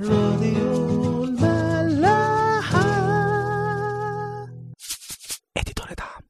راديو 0.00 1.24
الملاحة. 1.24 2.82
اديتور 5.56 5.86
دعم 5.98 6.22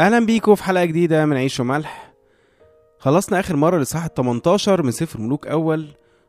أهلا 0.00 0.26
بيكم 0.26 0.54
في 0.54 0.64
حلقة 0.64 0.84
جديدة 0.84 1.26
من 1.26 1.36
عيش 1.36 1.60
وملح. 1.60 2.12
خلصنا 2.98 3.40
آخر 3.40 3.56
مرة 3.56 3.78
لصح 3.78 4.06
18 4.06 4.82
من 4.82 4.90
سفر 4.90 5.20
ملوك 5.20 5.46
أول 5.46 5.88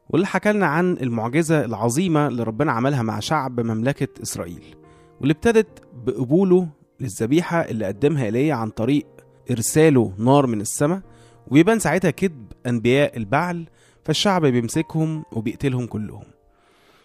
واللي 0.10 0.28
حكى 0.28 0.52
لنا 0.52 0.66
عن 0.66 0.98
المعجزة 1.02 1.66
العظيمة 1.66 2.28
اللي 2.28 2.44
ربنا 2.44 2.72
عملها 2.72 3.02
مع 3.04 3.20
شعب 3.20 3.60
مملكة 3.60 4.22
إسرائيل 4.24 4.76
واللي 5.20 5.32
ابتدت 5.34 5.68
بقبوله 5.94 6.68
للذبيحة 7.00 7.62
اللي 7.62 7.86
قدمها 7.86 8.26
إيليا 8.26 8.54
عن 8.54 8.70
طريق 8.70 9.06
إرساله 9.52 10.14
نار 10.18 10.48
من 10.48 10.62
السماء 10.62 11.02
ويبان 11.48 11.80
ساعتها 11.80 12.12
كذب 12.12 12.52
أنبياء 12.68 13.18
البعل 13.18 13.66
فالشعب 14.06 14.46
بيمسكهم 14.46 15.24
وبيقتلهم 15.32 15.86
كلهم. 15.86 16.24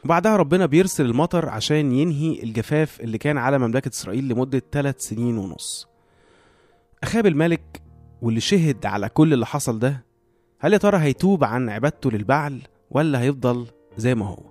وبعدها 0.04 0.36
ربنا 0.36 0.66
بيرسل 0.66 1.04
المطر 1.04 1.48
عشان 1.48 1.92
ينهي 1.92 2.42
الجفاف 2.42 3.00
اللي 3.00 3.18
كان 3.18 3.38
على 3.38 3.58
مملكة 3.58 3.88
إسرائيل 3.88 4.28
لمدة 4.28 4.62
ثلاث 4.72 5.00
سنين 5.00 5.38
ونص. 5.38 5.88
أخاب 7.02 7.26
الملك 7.26 7.82
واللي 8.22 8.40
شهد 8.40 8.86
على 8.86 9.08
كل 9.08 9.32
اللي 9.32 9.46
حصل 9.46 9.78
ده 9.78 10.04
هل 10.58 10.72
يا 10.72 10.78
ترى 10.78 10.98
هيتوب 10.98 11.44
عن 11.44 11.68
عبادته 11.68 12.10
للبعل 12.10 12.60
ولا 12.90 13.20
هيفضل 13.20 13.66
زي 13.96 14.14
ما 14.14 14.26
هو؟ 14.26 14.42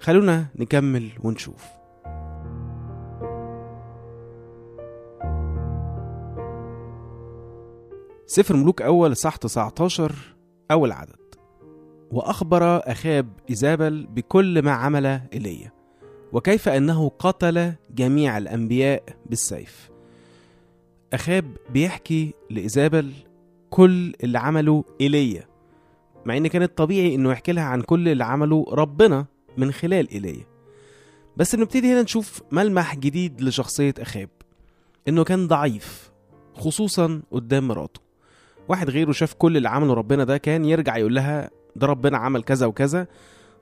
خلونا 0.00 0.46
نكمل 0.56 1.08
ونشوف. 1.22 1.79
سفر 8.30 8.56
ملوك 8.56 8.82
أول 8.82 9.16
صح 9.16 9.36
19 9.36 10.14
أول 10.70 10.92
عدد. 10.92 11.34
وأخبر 12.10 12.76
أخاب 12.76 13.28
إيزابل 13.50 14.06
بكل 14.06 14.62
ما 14.62 14.72
عمل 14.72 15.06
إيليا 15.06 15.72
وكيف 16.32 16.68
أنه 16.68 17.08
قتل 17.08 17.72
جميع 17.94 18.38
الأنبياء 18.38 19.02
بالسيف. 19.26 19.90
أخاب 21.12 21.56
بيحكي 21.70 22.34
لإيزابل 22.50 23.12
كل 23.70 24.14
اللي 24.24 24.38
عمله 24.38 24.84
إيليا 25.00 25.48
مع 26.26 26.36
إن 26.36 26.46
كان 26.46 26.62
الطبيعي 26.62 27.14
إنه 27.14 27.32
يحكي 27.32 27.52
لها 27.52 27.64
عن 27.64 27.80
كل 27.80 28.08
اللي 28.08 28.24
عمله 28.24 28.66
ربنا 28.72 29.26
من 29.56 29.72
خلال 29.72 30.10
إيليا 30.10 30.46
بس 31.36 31.54
نبتدي 31.54 31.92
هنا 31.92 32.02
نشوف 32.02 32.42
ملمح 32.52 32.96
جديد 32.96 33.40
لشخصية 33.40 33.94
أخاب 33.98 34.30
إنه 35.08 35.24
كان 35.24 35.48
ضعيف 35.48 36.10
خصوصا 36.54 37.22
قدام 37.30 37.68
مراته. 37.68 38.09
واحد 38.70 38.90
غيره 38.90 39.12
شاف 39.12 39.34
كل 39.34 39.56
اللي 39.56 39.68
عمله 39.68 39.94
ربنا 39.94 40.24
ده 40.24 40.36
كان 40.38 40.64
يرجع 40.64 40.96
يقول 40.96 41.14
لها 41.14 41.50
ده 41.76 41.86
ربنا 41.86 42.18
عمل 42.18 42.42
كذا 42.42 42.66
وكذا 42.66 43.06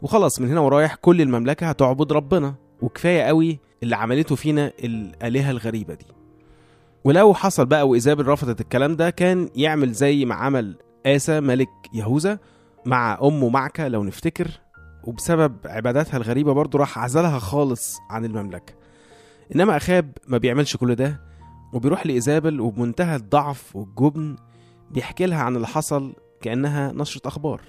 وخلاص 0.02 0.40
من 0.40 0.48
هنا 0.50 0.60
ورايح 0.60 0.94
كل 0.94 1.20
المملكة 1.20 1.66
هتعبد 1.68 2.12
ربنا. 2.12 2.54
وكفاية 2.82 3.22
قوي 3.22 3.58
اللي 3.82 3.96
عملته 3.96 4.34
فينا 4.34 4.72
الآلهة 4.84 5.50
الغريبة 5.50 5.94
دي. 5.94 6.06
ولو 7.04 7.34
حصل 7.34 7.66
بقى 7.66 7.88
وإيزابل 7.88 8.26
رفضت 8.26 8.60
الكلام 8.60 8.96
ده 8.96 9.10
كان 9.10 9.48
يعمل 9.54 9.92
زي 9.92 10.24
ما 10.24 10.34
عمل 10.34 10.76
آسى 11.06 11.40
ملك 11.40 11.68
يهوذا 11.94 12.38
مع 12.86 13.18
أمه 13.22 13.48
معكة 13.48 13.88
لو 13.88 14.04
نفتكر. 14.04 14.48
وبسبب 15.04 15.56
عباداتها 15.64 16.16
الغريبة 16.16 16.52
برضه 16.52 16.78
راح 16.78 16.98
عزلها 16.98 17.38
خالص 17.38 17.96
عن 18.10 18.24
المملكة. 18.24 18.74
إنما 19.54 19.76
أخاب 19.76 20.12
ما 20.26 20.38
بيعملش 20.38 20.76
كل 20.76 20.94
ده 20.94 21.20
وبيروح 21.72 22.06
لإيزابل 22.06 22.60
وبمنتهى 22.60 23.16
الضعف 23.16 23.76
والجبن 23.76 24.36
بيحكي 24.90 25.26
لها 25.26 25.42
عن 25.42 25.56
اللي 25.56 25.66
حصل 25.66 26.12
كأنها 26.40 26.92
نشرة 26.92 27.28
أخبار. 27.28 27.60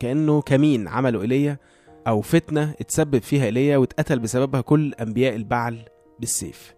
كأنه 0.00 0.42
كمين 0.42 0.88
عمله 0.88 1.22
إيليا 1.22 1.58
أو 2.06 2.20
فتنة 2.20 2.74
اتسبب 2.80 3.18
فيها 3.22 3.44
إيليا 3.44 3.76
واتقتل 3.76 4.18
بسببها 4.18 4.60
كل 4.60 4.94
أنبياء 4.94 5.36
البعل 5.36 5.84
بالسيف. 6.20 6.74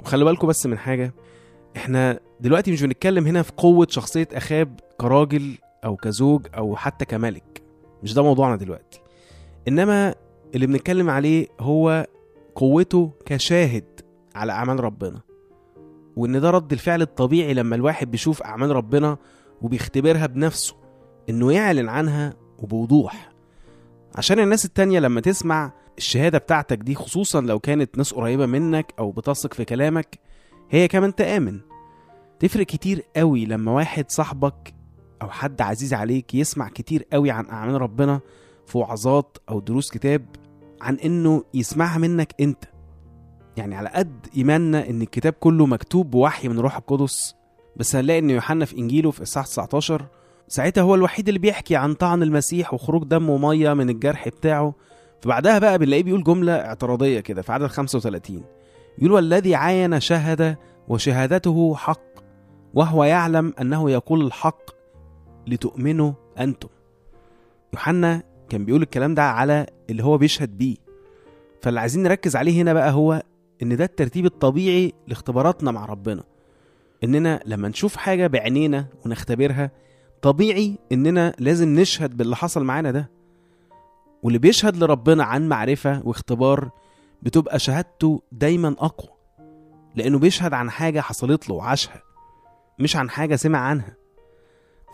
وخلي 0.00 0.24
بالكم 0.24 0.48
بس 0.48 0.66
من 0.66 0.78
حاجة 0.78 1.14
إحنا 1.76 2.20
دلوقتي 2.40 2.72
مش 2.72 2.82
بنتكلم 2.82 3.26
هنا 3.26 3.42
في 3.42 3.52
قوة 3.56 3.86
شخصية 3.90 4.28
أخاب 4.32 4.80
كراجل 5.00 5.58
أو 5.84 5.96
كزوج 5.96 6.46
أو 6.56 6.76
حتى 6.76 7.04
كملك. 7.04 7.62
مش 8.02 8.14
ده 8.14 8.22
موضوعنا 8.22 8.56
دلوقتي. 8.56 9.00
إنما 9.68 10.14
اللي 10.54 10.66
بنتكلم 10.66 11.10
عليه 11.10 11.46
هو 11.60 12.06
قوته 12.54 13.10
كشاهد 13.26 14.00
على 14.34 14.52
أعمال 14.52 14.84
ربنا. 14.84 15.20
وإن 16.16 16.40
ده 16.40 16.50
رد 16.50 16.72
الفعل 16.72 17.02
الطبيعي 17.02 17.54
لما 17.54 17.76
الواحد 17.76 18.10
بيشوف 18.10 18.42
أعمال 18.42 18.70
ربنا 18.70 19.16
وبيختبرها 19.62 20.26
بنفسه 20.26 20.74
إنه 21.28 21.52
يعلن 21.52 21.88
عنها 21.88 22.34
وبوضوح. 22.58 23.32
عشان 24.14 24.38
الناس 24.40 24.64
التانية 24.64 25.00
لما 25.00 25.20
تسمع 25.20 25.72
الشهادة 25.98 26.38
بتاعتك 26.38 26.78
دي 26.78 26.94
خصوصا 26.94 27.40
لو 27.40 27.58
كانت 27.58 27.98
ناس 27.98 28.14
قريبة 28.14 28.46
منك 28.46 28.94
أو 28.98 29.10
بتثق 29.10 29.54
في 29.54 29.64
كلامك 29.64 30.18
هي 30.70 30.88
كمان 30.88 31.14
تآمن. 31.14 31.60
تفرق 32.40 32.66
كتير 32.66 33.04
قوي 33.16 33.46
لما 33.46 33.72
واحد 33.72 34.10
صاحبك 34.10 34.74
أو 35.22 35.30
حد 35.30 35.60
عزيز 35.60 35.94
عليك 35.94 36.34
يسمع 36.34 36.68
كتير 36.68 37.06
قوي 37.12 37.30
عن 37.30 37.46
أعمال 37.46 37.82
ربنا 37.82 38.20
في 38.66 38.78
وعظات 38.78 39.38
أو 39.48 39.60
دروس 39.60 39.90
كتاب 39.90 40.26
عن 40.80 40.94
إنه 40.94 41.44
يسمعها 41.54 41.98
منك 41.98 42.34
أنت. 42.40 42.64
يعني 43.56 43.74
على 43.76 43.88
قد 43.88 44.26
إيماننا 44.36 44.90
إن 44.90 45.02
الكتاب 45.02 45.32
كله 45.32 45.66
مكتوب 45.66 46.10
بوحي 46.10 46.48
من 46.48 46.58
روح 46.58 46.76
القدس 46.76 47.34
بس 47.76 47.96
هنلاقي 47.96 48.18
إن 48.18 48.30
يوحنا 48.30 48.64
في 48.64 48.78
إنجيله 48.78 49.10
في 49.10 49.22
إصحاح 49.22 49.46
19 49.46 50.06
ساعتها 50.48 50.82
هو 50.82 50.94
الوحيد 50.94 51.28
اللي 51.28 51.40
بيحكي 51.40 51.76
عن 51.76 51.94
طعن 51.94 52.22
المسيح 52.22 52.74
وخروج 52.74 53.04
دم 53.04 53.30
ومية 53.30 53.72
من 53.72 53.90
الجرح 53.90 54.28
بتاعه 54.28 54.74
فبعدها 55.22 55.58
بقى 55.58 55.78
بنلاقيه 55.78 56.02
بيقول 56.02 56.24
جملة 56.24 56.52
اعتراضية 56.52 57.20
كده 57.20 57.42
في 57.42 57.52
عدد 57.52 57.66
35 57.66 58.42
يقول 58.98 59.12
والذي 59.12 59.54
عاين 59.54 60.00
شهد 60.00 60.56
وشهادته 60.88 61.74
حق 61.74 62.00
وهو 62.74 63.04
يعلم 63.04 63.54
أنه 63.60 63.90
يقول 63.90 64.26
الحق 64.26 64.70
لتؤمنوا 65.46 66.12
أنتم. 66.38 66.68
يوحنا 67.72 68.22
كان 68.48 68.64
بيقول 68.64 68.82
الكلام 68.82 69.14
ده 69.14 69.22
على 69.22 69.66
اللي 69.90 70.04
هو 70.04 70.18
بيشهد 70.18 70.58
بيه. 70.58 70.76
فاللي 71.62 71.80
عايزين 71.80 72.02
نركز 72.02 72.36
عليه 72.36 72.62
هنا 72.62 72.72
بقى 72.72 72.92
هو 72.92 73.22
إن 73.64 73.76
ده 73.76 73.84
الترتيب 73.84 74.26
الطبيعي 74.26 74.92
لاختباراتنا 75.08 75.70
مع 75.70 75.84
ربنا. 75.86 76.22
إننا 77.04 77.40
لما 77.46 77.68
نشوف 77.68 77.96
حاجة 77.96 78.26
بعينينا 78.26 78.86
ونختبرها 79.06 79.70
طبيعي 80.22 80.78
إننا 80.92 81.34
لازم 81.38 81.68
نشهد 81.80 82.16
باللي 82.16 82.36
حصل 82.36 82.64
معانا 82.64 82.90
ده. 82.90 83.10
واللي 84.22 84.38
بيشهد 84.38 84.76
لربنا 84.76 85.24
عن 85.24 85.48
معرفة 85.48 86.02
واختبار 86.04 86.70
بتبقى 87.22 87.58
شهادته 87.58 88.22
دايما 88.32 88.68
أقوى 88.68 89.08
لأنه 89.94 90.18
بيشهد 90.18 90.52
عن 90.54 90.70
حاجة 90.70 91.00
حصلت 91.00 91.48
له 91.48 91.54
وعاشها 91.54 92.02
مش 92.78 92.96
عن 92.96 93.10
حاجة 93.10 93.36
سمع 93.36 93.58
عنها. 93.58 93.96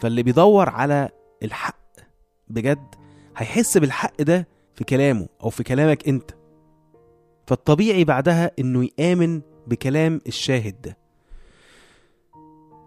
فاللي 0.00 0.22
بيدور 0.22 0.68
على 0.68 1.08
الحق 1.42 1.80
بجد 2.48 2.94
هيحس 3.36 3.78
بالحق 3.78 4.22
ده 4.22 4.48
في 4.74 4.84
كلامه 4.84 5.28
أو 5.42 5.50
في 5.50 5.62
كلامك 5.62 6.08
أنت. 6.08 6.30
فالطبيعي 7.50 8.04
بعدها 8.04 8.50
إنه 8.58 8.88
يآمن 8.98 9.40
بكلام 9.66 10.20
الشاهد 10.26 10.80
ده. 10.82 10.96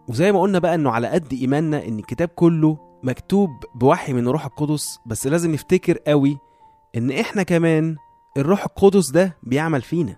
وزي 0.08 0.32
ما 0.32 0.42
قلنا 0.42 0.60
بقى 0.60 0.76
إنه 0.76 0.92
على 0.92 1.08
قد 1.08 1.34
إيماننا 1.34 1.86
إن 1.88 2.00
الكتاب 2.00 2.28
كله 2.28 2.78
مكتوب 3.04 3.50
بوحي 3.76 4.14
من 4.14 4.28
الروح 4.28 4.46
القدس 4.46 5.00
بس 5.06 5.28
لازم 5.28 5.52
نفتكر 5.52 5.98
قوي 5.98 6.38
إن 6.96 7.12
إحنا 7.12 7.44
كمان 7.44 7.96
الروح 8.38 8.64
القدس 8.64 9.10
ده 9.12 9.38
بيعمل 9.44 9.82
فينا. 9.82 10.16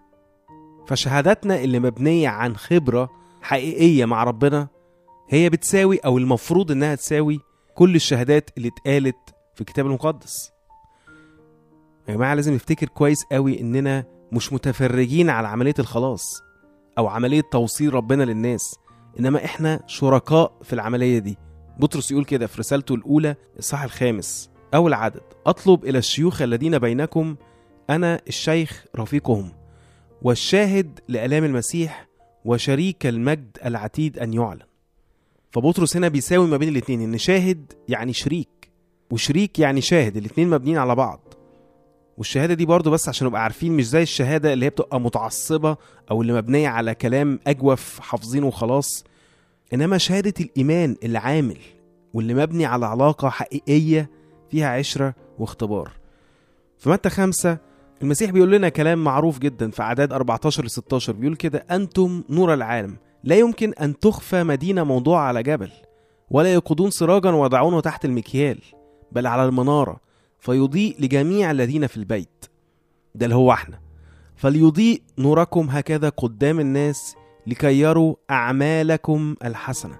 فشهاداتنا 0.88 1.60
اللي 1.64 1.80
مبنية 1.80 2.30
عن 2.30 2.56
خبرة 2.56 3.10
حقيقية 3.42 4.06
مع 4.06 4.24
ربنا 4.24 4.68
هي 5.30 5.50
بتساوي 5.50 5.98
أو 5.98 6.18
المفروض 6.18 6.72
إنها 6.72 6.96
تساوي 6.96 7.40
كل 7.76 7.96
الشهادات 7.96 8.50
اللي 8.58 8.68
اتقالت 8.68 9.36
في 9.56 9.62
الكتاب 9.62 9.86
المقدس. 9.86 10.52
يا 12.10 12.14
جماعة 12.14 12.34
لازم 12.34 12.54
نفتكر 12.54 12.88
كويس 12.88 13.24
قوي 13.32 13.62
إننا 13.62 14.15
مش 14.32 14.54
متفرجين 14.54 15.30
على 15.30 15.48
عملية 15.48 15.74
الخلاص 15.80 16.44
أو 16.98 17.08
عملية 17.08 17.42
توصيل 17.52 17.94
ربنا 17.94 18.24
للناس 18.24 18.76
إنما 19.20 19.46
إحنا 19.46 19.84
شركاء 19.88 20.52
في 20.64 20.74
العملية 20.74 21.20
دي. 21.20 21.38
بطرس 21.80 22.12
يقول 22.12 22.26
كده 22.26 22.48
في 22.48 22.60
رسالته 22.60 22.96
الأولى 22.96 23.36
الصح 23.60 23.84
الخامس 23.84 24.50
أول 24.74 24.94
عدد 24.94 25.22
أطلب 25.46 25.86
إلى 25.86 25.98
الشيوخ 25.98 26.42
الذين 26.42 26.80
بينكم 26.80 27.36
أنا 27.90 28.22
الشيخ 28.28 28.86
رفيقهم 28.96 29.52
والشاهد 30.22 31.00
لآلام 31.08 31.44
المسيح 31.44 32.08
وشريك 32.46 33.06
المجد 33.06 33.58
العتيد 33.66 34.20
أن 34.20 34.34
يعلن. 34.34 34.60
فبطرس 35.52 35.98
هنا 35.98 36.08
بيساوي 36.08 36.48
ما 36.48 36.58
بين 36.58 36.70
الاتنين 36.70 37.02
إن 37.02 37.18
شاهد 37.18 37.74
يعني 37.88 38.14
شريك 38.14 38.72
وشريك 39.12 39.60
يعني 39.60 39.82
شاهد 39.82 40.18
الاتنين 40.18 40.50
مبنيين 40.50 40.78
على 40.78 40.96
بعض. 40.96 41.25
والشهادة 42.18 42.54
دي 42.54 42.66
برضو 42.66 42.92
بس 42.92 43.10
عشان 43.10 43.28
نبقى 43.28 43.44
عارفين 43.44 43.72
مش 43.78 43.88
زي 43.88 44.02
الشهادة 44.04 44.54
اللي 44.54 44.66
هي 44.66 44.70
بتبقى 44.70 45.02
متعصبة 45.02 45.78
أو 46.12 46.22
اللي 46.22 46.34
مبنية 46.34 46.68
على 46.68 46.96
كلام 46.96 47.40
أجوف 47.48 48.00
حافظينه 48.00 48.48
وخلاص. 48.48 49.04
إنما 49.74 49.98
شهادة 49.98 50.34
الإيمان 50.40 50.96
اللي 51.04 51.18
عامل 51.18 51.58
واللي 52.14 52.34
مبني 52.34 52.66
على 52.66 52.86
علاقة 52.86 53.30
حقيقية 53.30 54.10
فيها 54.52 54.70
عشرة 54.70 55.14
واختبار. 55.40 55.92
في 56.78 56.90
متى 56.90 57.10
خمسة؟ 57.10 57.58
المسيح 58.02 58.32
بيقول 58.32 58.52
لنا 58.52 58.70
كلام 58.70 59.04
معروف 59.04 59.40
جدا 59.40 59.72
في 59.72 59.82
أعداد 59.82 60.14
14 60.14 60.66
ل 60.66 60.70
16 60.70 61.14
بيقول 61.14 61.36
كده 61.36 61.66
أنتم 61.72 62.24
نور 62.30 62.54
العالم. 62.54 62.98
لا 63.24 63.36
يمكن 63.36 63.74
أن 63.74 64.00
تخفى 64.00 64.44
مدينة 64.44 64.84
موضوعة 64.84 65.22
على 65.22 65.44
جبل 65.44 65.72
ولا 66.32 66.54
يقودون 66.54 66.90
سراجا 66.92 67.30
ويضعونه 67.32 67.80
تحت 67.82 68.06
المكيال 68.06 68.60
بل 69.12 69.28
على 69.28 69.46
المنارة. 69.46 70.05
فيضيء 70.40 70.96
لجميع 71.00 71.52
الذين 71.52 71.88
في 71.88 71.98
البيت. 71.98 72.46
ده 73.16 73.26
اللي 73.26 73.36
هو 73.36 73.52
إحنا. 73.52 73.80
فليضيء 74.36 75.02
نوركم 75.18 75.70
هكذا 75.70 76.10
قدام 76.10 76.60
الناس 76.60 77.16
لكي 77.48 77.80
يروا 77.80 78.16
أعمالكم 78.32 79.36
الحسنة. 79.44 80.00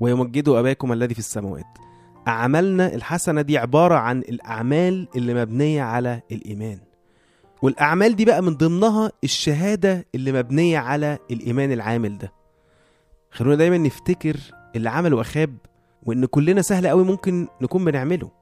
ويمجدوا 0.00 0.60
أباكم 0.60 0.92
الذي 0.92 1.14
في 1.14 1.20
السماوات. 1.20 1.78
أعمالنا 2.28 2.94
الحسنة 2.94 3.42
دي 3.42 3.58
عبارة 3.58 3.94
عن 3.94 4.18
الأعمال 4.18 5.08
اللي 5.16 5.34
مبنية 5.34 5.82
على 5.82 6.22
الإيمان. 6.32 6.78
والأعمال 7.62 8.16
دي 8.16 8.24
بقى 8.24 8.42
من 8.42 8.56
ضمنها 8.56 9.12
الشهادة 9.24 10.06
اللي 10.14 10.32
مبنية 10.32 10.78
على 10.78 11.18
الإيمان 11.30 11.72
العامل 11.72 12.18
ده. 12.18 12.32
خلونا 13.30 13.56
دايما 13.56 13.78
نفتكر 13.78 14.36
اللي 14.76 14.90
عمله 14.90 15.20
أخاب 15.20 15.56
وإن 16.02 16.26
كلنا 16.26 16.62
سهل 16.62 16.86
قوي 16.88 17.04
ممكن 17.04 17.48
نكون 17.60 17.84
بنعمله. 17.84 18.37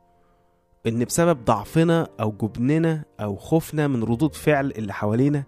إن 0.87 1.05
بسبب 1.05 1.45
ضعفنا 1.45 2.09
أو 2.21 2.35
جبننا 2.43 3.05
أو 3.21 3.37
خوفنا 3.37 3.89
من 3.89 4.03
ردود 4.05 4.35
فعل 4.35 4.71
اللي 4.71 4.93
حوالينا 4.93 5.45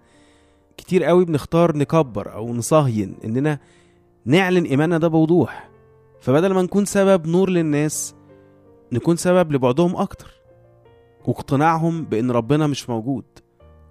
كتير 0.76 1.04
قوي 1.04 1.24
بنختار 1.24 1.76
نكبر 1.76 2.34
أو 2.34 2.54
نصهين 2.54 3.14
إننا 3.24 3.58
نعلن 4.24 4.64
إيماننا 4.64 4.98
ده 4.98 5.08
بوضوح. 5.08 5.70
فبدل 6.20 6.52
ما 6.54 6.62
نكون 6.62 6.84
سبب 6.84 7.26
نور 7.26 7.50
للناس 7.50 8.14
نكون 8.92 9.16
سبب 9.16 9.52
لبعدهم 9.52 9.96
أكتر 9.96 10.30
واقتناعهم 11.26 12.04
بإن 12.04 12.30
ربنا 12.30 12.66
مش 12.66 12.90
موجود. 12.90 13.24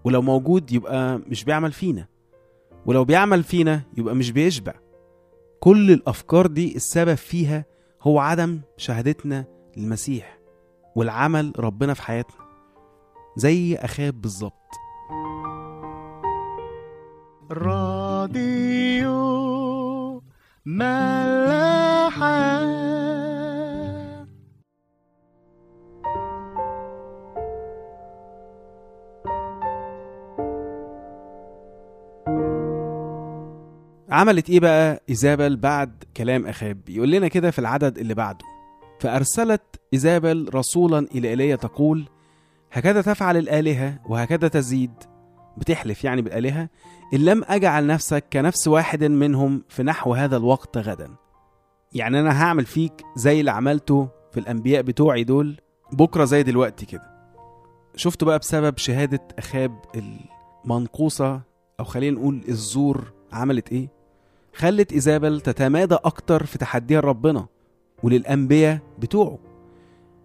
ولو 0.04 0.22
موجود 0.22 0.72
يبقى 0.72 1.18
مش 1.18 1.44
بيعمل 1.44 1.72
فينا. 1.72 2.08
ولو 2.86 3.06
بيعمل 3.06 3.44
فينا 3.44 3.82
يبقى 3.98 4.16
مش 4.16 4.32
بيشبع. 4.32 4.74
كل 5.60 5.92
الأفكار 5.92 6.48
دي 6.48 6.76
السبب 6.76 7.16
فيها 7.16 7.66
هو 8.02 8.20
عدم 8.20 8.60
شهادتنا 8.78 9.46
للمسيح. 9.78 10.37
والعمل 10.98 11.54
ربنا 11.60 11.94
في 11.94 12.02
حياتنا. 12.02 12.48
زي 13.36 13.76
أخاب 13.76 14.22
بالظبط. 14.22 14.54
راديو 17.52 19.14
ملاحة. 20.66 22.28
عملت 34.10 34.50
إيه 34.50 34.60
بقى 34.60 35.04
إيزابل 35.10 35.58
بعد 35.58 36.04
كلام 36.18 36.48
أخاب؟ 36.48 36.90
يقول 36.90 37.12
لنا 37.12 37.28
كده 37.28 37.52
في 37.52 37.60
العدد 37.60 37.98
اللي 37.98 38.14
بعده. 38.14 38.46
فأرسلت 39.00 39.77
ايزابل 39.94 40.50
رسولا 40.54 41.00
إلى 41.00 41.30
ايليا 41.30 41.56
تقول 41.56 42.10
هكذا 42.72 43.02
تفعل 43.02 43.38
الآلهة 43.38 44.00
وهكذا 44.10 44.48
تزيد. 44.48 44.92
بتحلف 45.58 46.04
يعني 46.04 46.22
بالآلهة 46.22 46.70
إن 47.14 47.20
لم 47.20 47.44
أجعل 47.48 47.88
نفسك 47.88 48.26
كنفس 48.34 48.68
واحد 48.68 49.04
منهم 49.04 49.64
في 49.70 49.84
نحو 49.84 50.14
هذا 50.14 50.38
الوقت 50.38 50.78
غدا. 50.78 51.16
يعني 51.94 52.20
أنا 52.20 52.44
هعمل 52.44 52.66
فيك 52.66 53.02
زي 53.16 53.40
اللي 53.40 53.52
عملته 53.52 54.08
في 54.32 54.40
الأنبياء 54.40 54.82
بتوعي 54.82 55.24
دول 55.24 55.58
بكرة 55.92 56.26
زي 56.26 56.44
دلوقتي 56.44 56.86
كده. 56.86 57.18
شفتوا 57.96 58.28
بقى 58.28 58.40
بسبب 58.40 58.78
شهادة 58.78 59.22
أخاب 59.38 59.80
المنقوصة 60.66 61.42
أو 61.80 61.86
خلينا 61.86 62.20
نقول 62.20 62.44
الزور 62.50 63.12
عملت 63.34 63.72
إيه؟ 63.72 63.90
خلت 64.56 64.94
ايزابل 64.94 65.42
تتمادى 65.42 65.96
أكتر 65.96 66.46
في 66.46 66.58
تحديها 66.58 67.02
لربنا 67.02 67.46
وللأنبياء 68.04 68.80
بتوعه. 69.00 69.38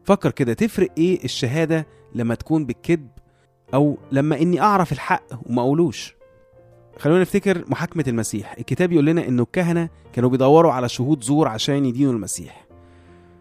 فكر 0.05 0.31
كده 0.31 0.53
تفرق 0.53 0.89
إيه 0.99 1.25
الشهادة 1.25 1.87
لما 2.15 2.35
تكون 2.35 2.67
بالكذب 2.67 3.09
أو 3.75 3.99
لما 4.13 4.41
إني 4.41 4.61
أعرف 4.61 4.93
الحق 4.93 5.23
وما 5.47 5.63
أقولوش؟ 5.63 6.15
خلونا 6.99 7.21
نفتكر 7.21 7.65
محاكمة 7.69 8.05
المسيح. 8.09 8.55
الكتاب 8.59 8.93
يقول 8.93 9.07
لنا 9.07 9.29
إنه 9.29 9.43
الكهنة 9.43 9.89
كانوا 10.13 10.31
بيدوروا 10.31 10.73
على 10.73 10.89
شهود 10.89 11.25
زور 11.25 11.49
عشان 11.49 11.85
يدينوا 11.85 12.13
المسيح. 12.13 12.67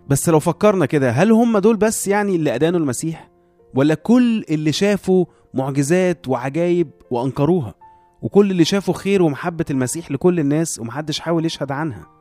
بس 0.08 0.30
لو 0.30 0.40
فكرنا 0.40 0.86
كده 0.86 1.12
هل 1.12 1.32
هم 1.32 1.58
دول 1.58 1.78
بس 1.78 2.08
يعني 2.08 2.36
اللي 2.36 2.56
أدانوا 2.56 2.80
المسيح؟ 2.80 3.30
ولا 3.74 3.94
كل 3.96 4.46
اللي 4.50 4.72
شافوا 4.72 5.26
معجزات 5.54 6.28
وعجايب 6.28 6.92
وأنكروها؟ 7.12 7.76
وكل 8.22 8.52
اللي 8.52 8.66
شافوا 8.66 8.94
خير 8.94 9.22
ومحبة 9.24 9.66
المسيح 9.70 10.12
لكل 10.12 10.40
الناس 10.40 10.80
ومحدش 10.80 11.20
حاول 11.20 11.46
يشهد 11.46 11.72
عنها؟ 11.72 12.21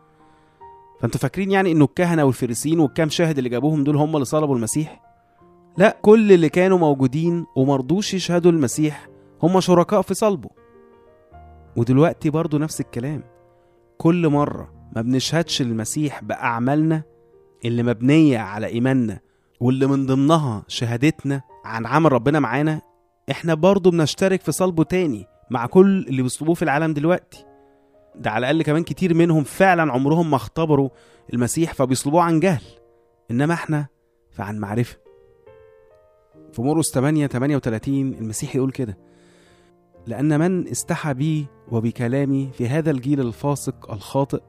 فانتوا 1.00 1.20
فاكرين 1.20 1.50
يعني 1.50 1.72
إنه 1.72 1.84
الكهنة 1.84 2.24
والفريسين 2.24 2.80
والكام 2.80 3.08
شاهد 3.08 3.38
اللي 3.38 3.50
جابوهم 3.50 3.84
دول 3.84 3.96
هم 3.96 4.14
اللي 4.16 4.24
صلبوا 4.24 4.56
المسيح؟ 4.56 5.00
لا 5.78 5.98
كل 6.02 6.32
اللي 6.32 6.48
كانوا 6.48 6.78
موجودين 6.78 7.46
ومرضوش 7.56 8.14
يشهدوا 8.14 8.50
المسيح 8.50 9.08
هم 9.42 9.60
شركاء 9.60 10.02
في 10.02 10.14
صلبه. 10.14 10.50
ودلوقتي 11.76 12.30
برضو 12.30 12.58
نفس 12.58 12.80
الكلام. 12.80 13.22
كل 13.98 14.28
مرة 14.28 14.72
ما 14.96 15.02
بنشهدش 15.02 15.60
المسيح 15.60 16.24
بأعمالنا 16.24 17.02
اللي 17.64 17.82
مبنية 17.82 18.38
على 18.38 18.66
إيماننا 18.66 19.20
واللي 19.60 19.86
من 19.86 20.06
ضمنها 20.06 20.64
شهادتنا 20.68 21.42
عن 21.64 21.86
عمل 21.86 22.12
ربنا 22.12 22.40
معانا 22.40 22.80
إحنا 23.30 23.54
برضو 23.54 23.90
بنشترك 23.90 24.40
في 24.40 24.52
صلبه 24.52 24.84
تاني 24.84 25.26
مع 25.50 25.66
كل 25.66 26.06
اللي 26.08 26.22
بيصلبوه 26.22 26.54
في 26.54 26.62
العالم 26.62 26.92
دلوقتي. 26.94 27.44
ده 28.14 28.30
على 28.30 28.50
الأقل 28.50 28.62
كمان 28.62 28.82
كتير 28.82 29.14
منهم 29.14 29.44
فعلا 29.44 29.92
عمرهم 29.92 30.30
ما 30.30 30.36
اختبروا 30.36 30.88
المسيح 31.32 31.74
فبيصلبوه 31.74 32.22
عن 32.22 32.40
جهل. 32.40 32.62
إنما 33.30 33.54
إحنا 33.54 33.86
فعن 34.30 34.58
معرفة. 34.58 34.96
في 36.52 36.62
مرقس 36.62 36.90
8 36.94 37.26
38 37.26 38.14
المسيح 38.14 38.56
يقول 38.56 38.70
كده 38.72 38.98
لأن 40.06 40.40
من 40.40 40.68
استحى 40.68 41.14
بي 41.14 41.46
وبكلامي 41.68 42.50
في 42.52 42.68
هذا 42.68 42.90
الجيل 42.90 43.20
الفاسق 43.20 43.92
الخاطئ 43.92 44.42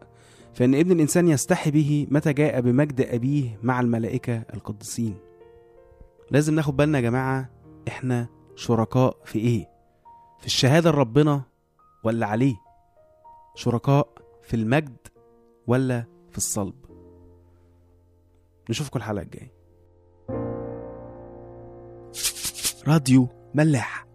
فإن 0.53 0.75
ابن 0.75 0.91
الإنسان 0.91 1.27
يستحي 1.27 1.71
به 1.71 2.07
متى 2.11 2.33
جاء 2.33 2.61
بمجد 2.61 3.01
أبيه 3.01 3.59
مع 3.63 3.79
الملائكة 3.79 4.43
القديسين. 4.53 5.15
لازم 6.31 6.55
ناخد 6.55 6.77
بالنا 6.77 6.97
يا 6.97 7.03
جماعة 7.03 7.49
إحنا 7.87 8.27
شركاء 8.55 9.17
في 9.25 9.39
إيه؟ 9.39 9.69
في 10.39 10.45
الشهادة 10.45 10.91
لربنا 10.91 11.41
ولا 12.03 12.25
عليه؟ 12.27 12.55
شركاء 13.55 14.07
في 14.43 14.53
المجد 14.53 14.97
ولا 15.67 16.05
في 16.31 16.37
الصلب؟ 16.37 16.75
نشوفكم 18.69 18.99
الحلقة 18.99 19.21
الجاية. 19.23 19.53
راديو 22.87 23.27
ملاح. 23.53 24.07